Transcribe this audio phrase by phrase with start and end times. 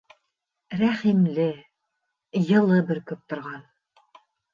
[0.77, 1.45] Рәхимле,
[2.41, 3.61] йылы бөркөп торған.